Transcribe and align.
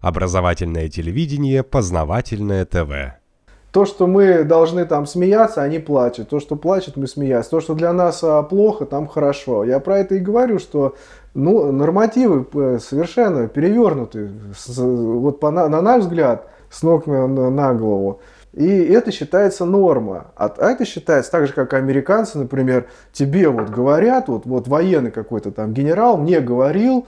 Образовательное 0.00 0.88
телевидение, 0.88 1.62
познавательное 1.62 2.64
ТВ. 2.64 3.18
То, 3.72 3.84
что 3.84 4.06
мы 4.06 4.44
должны 4.44 4.86
там 4.86 5.06
смеяться, 5.06 5.62
они 5.62 5.78
плачут. 5.78 6.30
То, 6.30 6.40
что 6.40 6.56
плачут, 6.56 6.96
мы 6.96 7.06
смеяться. 7.06 7.50
То, 7.50 7.60
что 7.60 7.74
для 7.74 7.92
нас 7.92 8.24
а, 8.24 8.42
плохо, 8.42 8.86
там 8.86 9.06
хорошо. 9.06 9.64
Я 9.64 9.78
про 9.78 9.98
это 9.98 10.14
и 10.14 10.20
говорю, 10.20 10.58
что 10.58 10.94
ну, 11.34 11.70
нормативы 11.70 12.46
э, 12.54 12.78
совершенно 12.80 13.46
перевернуты. 13.46 14.30
Вот 14.66 15.40
по, 15.40 15.50
на, 15.50 15.68
на 15.68 15.82
наш 15.82 16.02
взгляд, 16.02 16.48
с 16.70 16.82
ног 16.82 17.06
на, 17.06 17.26
на 17.26 17.74
голову. 17.74 18.20
И 18.54 18.66
это 18.66 19.12
считается 19.12 19.64
норма. 19.64 20.28
А 20.36 20.52
это 20.58 20.84
считается 20.84 21.30
так 21.30 21.46
же, 21.46 21.52
как 21.52 21.74
американцы, 21.74 22.38
например, 22.38 22.86
тебе 23.12 23.48
вот 23.48 23.68
говорят, 23.68 24.28
вот, 24.28 24.46
вот 24.46 24.66
военный 24.66 25.10
какой-то 25.10 25.52
там 25.52 25.74
генерал 25.74 26.16
мне 26.16 26.40
говорил, 26.40 27.06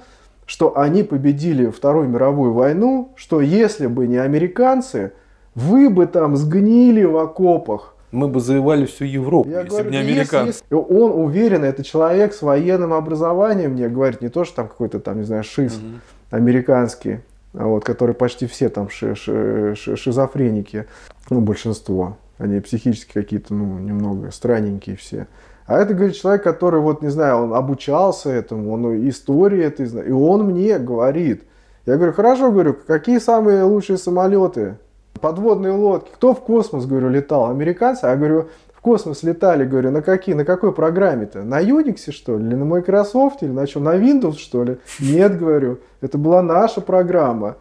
что 0.50 0.76
они 0.76 1.04
победили 1.04 1.70
Вторую 1.70 2.08
мировую 2.08 2.52
войну, 2.52 3.12
что 3.14 3.40
если 3.40 3.86
бы 3.86 4.08
не 4.08 4.16
американцы, 4.16 5.12
вы 5.54 5.88
бы 5.88 6.08
там 6.08 6.34
сгнили 6.34 7.04
в 7.04 7.18
окопах. 7.18 7.94
Мы 8.10 8.26
бы 8.26 8.40
завоевали 8.40 8.84
всю 8.84 9.04
Европу, 9.04 9.48
Я 9.48 9.58
если 9.58 9.68
говорю, 9.68 9.84
бы 9.84 9.90
не 9.92 9.98
американцы. 9.98 10.48
Если, 10.48 10.64
если 10.64 10.74
он 10.74 11.24
уверен, 11.24 11.62
это 11.62 11.84
человек 11.84 12.34
с 12.34 12.42
военным 12.42 12.92
образованием, 12.92 13.74
мне 13.74 13.88
говорит, 13.88 14.22
не 14.22 14.28
то, 14.28 14.42
что 14.42 14.56
там 14.56 14.66
какой-то 14.66 14.98
там, 14.98 15.18
не 15.18 15.22
знаю, 15.22 15.44
шиз 15.44 15.76
угу. 15.76 16.00
американский, 16.32 17.20
а 17.54 17.66
вот, 17.66 17.84
которые 17.84 18.16
почти 18.16 18.48
все 18.48 18.70
там 18.70 18.90
ши, 18.90 19.14
ши, 19.14 19.76
ши, 19.76 19.94
шизофреники, 19.94 20.86
ну, 21.30 21.40
большинство. 21.40 22.18
Они 22.38 22.58
психически 22.58 23.12
какие-то, 23.12 23.54
ну, 23.54 23.78
немного 23.78 24.32
странненькие 24.32 24.96
все. 24.96 25.28
А 25.70 25.78
это, 25.78 25.94
говорит, 25.94 26.16
человек, 26.16 26.42
который, 26.42 26.80
вот, 26.80 27.00
не 27.00 27.10
знаю, 27.10 27.44
он 27.44 27.54
обучался 27.54 28.28
этому, 28.28 28.72
он 28.72 29.08
истории 29.08 29.62
это 29.62 29.86
знает. 29.86 30.08
И 30.08 30.10
он 30.10 30.46
мне 30.46 30.80
говорит. 30.80 31.44
Я 31.86 31.94
говорю, 31.94 32.12
хорошо, 32.12 32.50
говорю, 32.50 32.76
какие 32.88 33.18
самые 33.18 33.62
лучшие 33.62 33.96
самолеты? 33.96 34.78
Подводные 35.20 35.72
лодки. 35.72 36.10
Кто 36.12 36.34
в 36.34 36.40
космос, 36.40 36.86
говорю, 36.86 37.08
летал? 37.08 37.50
Американцы? 37.50 38.06
А 38.06 38.16
говорю, 38.16 38.48
в 38.74 38.80
космос 38.80 39.22
летали, 39.22 39.64
говорю, 39.64 39.92
на 39.92 40.02
какие, 40.02 40.34
на 40.34 40.44
какой 40.44 40.72
программе-то? 40.72 41.44
На 41.44 41.62
Unix, 41.62 42.10
что 42.10 42.36
ли? 42.36 42.46
Или 42.46 42.56
на 42.56 42.64
Microsoft? 42.64 43.44
Или 43.44 43.52
на 43.52 43.64
чем? 43.68 43.84
На 43.84 43.94
Windows, 43.94 44.38
что 44.38 44.64
ли? 44.64 44.78
Нет, 44.98 45.38
говорю, 45.38 45.78
это 46.00 46.18
была 46.18 46.42
наша 46.42 46.80
программа. 46.80 47.58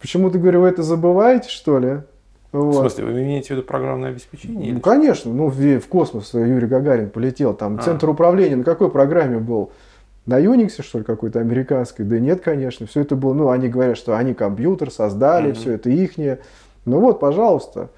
Почему 0.00 0.30
ты, 0.30 0.38
говорю, 0.38 0.60
вы 0.60 0.68
это 0.68 0.84
забываете, 0.84 1.48
что 1.48 1.80
ли? 1.80 2.02
Вот. 2.54 2.70
В 2.70 2.78
смысле, 2.78 3.06
вы 3.06 3.22
имеете 3.24 3.48
в 3.48 3.50
виду 3.50 3.62
программное 3.64 4.10
обеспечение? 4.10 4.72
Ну, 4.72 4.80
конечно. 4.80 5.32
Ну, 5.32 5.48
в, 5.48 5.80
в 5.80 5.88
космос 5.88 6.32
Юрий 6.34 6.68
Гагарин 6.68 7.10
полетел. 7.10 7.52
Там 7.52 7.78
а. 7.80 7.82
центр 7.82 8.08
управления 8.08 8.54
на 8.54 8.62
какой 8.62 8.90
программе 8.90 9.38
был? 9.38 9.72
На 10.26 10.40
Unix, 10.40 10.80
что 10.80 10.98
ли, 10.98 11.04
какой-то 11.04 11.40
американской? 11.40 12.04
Да 12.04 12.20
нет, 12.20 12.42
конечно. 12.42 12.86
Все 12.86 13.00
это 13.00 13.16
было, 13.16 13.34
ну, 13.34 13.50
они 13.50 13.68
говорят, 13.68 13.96
что 13.96 14.16
они 14.16 14.34
компьютер 14.34 14.92
создали, 14.92 15.50
mm-hmm. 15.50 15.54
все 15.54 15.72
это 15.72 15.90
ихнее. 15.90 16.38
Ну 16.84 17.00
вот, 17.00 17.18
пожалуйста. 17.18 17.90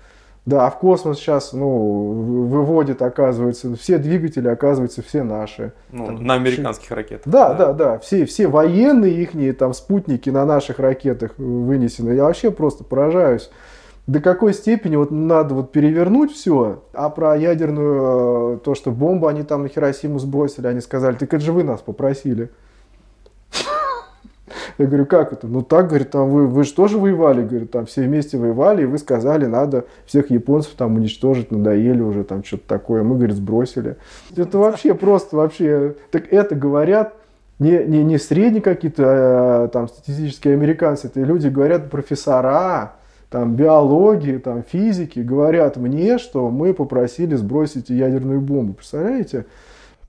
Да, 0.46 0.66
а 0.66 0.70
в 0.70 0.78
космос 0.78 1.18
сейчас, 1.18 1.52
ну, 1.52 2.46
выводит, 2.46 3.02
оказывается, 3.02 3.76
все 3.76 3.98
двигатели, 3.98 4.48
оказывается, 4.48 5.02
все 5.02 5.22
наши. 5.22 5.72
Ну, 5.92 6.06
там, 6.06 6.24
на 6.24 6.34
американских 6.34 6.90
ракетах. 6.92 7.30
Да, 7.30 7.52
да, 7.52 7.72
да, 7.72 7.72
да. 7.72 7.98
Все, 7.98 8.24
все 8.24 8.46
военные 8.46 9.12
ихние 9.22 9.52
там 9.52 9.74
спутники 9.74 10.30
на 10.30 10.46
наших 10.46 10.78
ракетах 10.78 11.36
вынесены. 11.36 12.12
Я 12.12 12.24
вообще 12.24 12.50
просто 12.50 12.84
поражаюсь 12.84 13.50
до 14.06 14.20
какой 14.20 14.54
степени 14.54 14.96
вот 14.96 15.10
надо 15.10 15.54
вот 15.54 15.72
перевернуть 15.72 16.32
все, 16.32 16.82
а 16.92 17.10
про 17.10 17.36
ядерную, 17.36 18.56
э, 18.56 18.58
то, 18.58 18.74
что 18.74 18.92
бомбу 18.92 19.26
они 19.26 19.42
там 19.42 19.62
на 19.62 19.68
Хиросиму 19.68 20.18
сбросили, 20.18 20.66
они 20.66 20.80
сказали, 20.80 21.16
так 21.16 21.32
это 21.34 21.44
же 21.44 21.52
вы 21.52 21.64
нас 21.64 21.80
попросили. 21.80 22.50
Я 24.78 24.86
говорю, 24.86 25.06
как 25.06 25.32
это? 25.32 25.46
Ну 25.46 25.62
так, 25.62 25.88
говорит, 25.88 26.10
там 26.10 26.28
вы, 26.28 26.46
вы 26.46 26.64
же 26.64 26.72
тоже 26.72 26.98
воевали, 26.98 27.42
говорит, 27.42 27.70
там 27.70 27.86
все 27.86 28.02
вместе 28.02 28.36
воевали, 28.36 28.82
и 28.82 28.86
вы 28.86 28.98
сказали, 28.98 29.46
надо 29.46 29.86
всех 30.04 30.30
японцев 30.30 30.74
там 30.76 30.96
уничтожить, 30.96 31.50
надоели 31.50 32.02
уже 32.02 32.24
там 32.24 32.44
что-то 32.44 32.68
такое. 32.68 33.02
Мы, 33.02 33.16
говорит, 33.16 33.36
сбросили. 33.36 33.96
Это 34.36 34.58
вообще 34.58 34.94
просто 34.94 35.36
вообще, 35.36 35.94
так 36.10 36.30
это 36.30 36.54
говорят 36.54 37.14
не, 37.58 37.84
не, 37.86 38.04
не 38.04 38.18
средние 38.18 38.60
какие-то 38.60 39.04
а, 39.06 39.68
там 39.68 39.88
статистические 39.88 40.54
американцы, 40.54 41.06
это 41.06 41.20
люди 41.20 41.48
говорят 41.48 41.90
профессора, 41.90 42.96
там, 43.30 43.56
биологии, 43.56 44.38
там, 44.38 44.62
физики 44.62 45.20
говорят 45.20 45.76
мне, 45.76 46.18
что 46.18 46.50
мы 46.50 46.74
попросили 46.74 47.34
сбросить 47.34 47.90
ядерную 47.90 48.40
бомбу. 48.40 48.74
Представляете? 48.74 49.46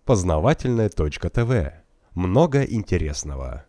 Познавательная 0.05 0.89
точка 0.89 1.29
ТВ. 1.29 1.73
Много 2.13 2.63
интересного. 2.63 3.65